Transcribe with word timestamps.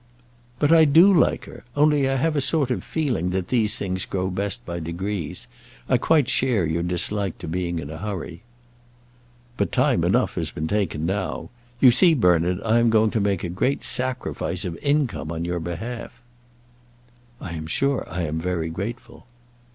"But 0.57 0.71
I 0.71 0.85
do 0.85 1.13
like 1.13 1.45
her; 1.45 1.63
only 1.75 2.09
I 2.09 2.15
have 2.15 2.35
a 2.35 2.41
sort 2.41 2.71
of 2.71 2.83
feeling 2.83 3.29
that 3.29 3.49
these 3.49 3.77
things 3.77 4.05
grow 4.07 4.31
best 4.31 4.65
by 4.65 4.79
degrees. 4.79 5.45
I 5.87 5.99
quite 5.99 6.27
share 6.27 6.65
your 6.65 6.81
dislike 6.81 7.37
to 7.37 7.47
being 7.47 7.77
in 7.77 7.91
a 7.91 7.99
hurry." 7.99 8.41
"But 9.57 9.71
time 9.71 10.03
enough 10.03 10.33
has 10.33 10.49
been 10.49 10.67
taken 10.67 11.05
now. 11.05 11.51
You 11.79 11.91
see, 11.91 12.15
Bernard, 12.15 12.61
I 12.65 12.79
am 12.79 12.89
going 12.89 13.11
to 13.11 13.19
make 13.19 13.43
a 13.43 13.47
great 13.49 13.83
sacrifice 13.83 14.65
of 14.65 14.75
income 14.77 15.31
on 15.31 15.45
your 15.45 15.59
behalf." 15.59 16.19
"I 17.39 17.53
am 17.53 17.67
sure 17.67 18.07
I 18.09 18.23
am 18.23 18.39
very 18.39 18.69
grateful." 18.69 19.27